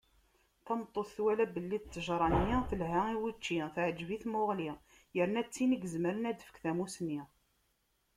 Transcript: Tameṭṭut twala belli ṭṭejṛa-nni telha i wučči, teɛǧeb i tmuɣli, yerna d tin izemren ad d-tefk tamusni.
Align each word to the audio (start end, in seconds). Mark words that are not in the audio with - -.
Tameṭṭut 0.65 1.09
twala 1.15 1.45
belli 1.53 1.77
ṭṭejṛa-nni 1.83 2.59
telha 2.69 3.01
i 3.13 3.17
wučči, 3.21 3.57
teɛǧeb 3.75 4.09
i 4.15 4.17
tmuɣli, 4.23 4.71
yerna 5.15 5.41
d 5.45 5.47
tin 5.53 5.71
izemren 5.75 6.27
ad 6.29 6.35
d-tefk 6.35 6.57
tamusni. 6.63 7.21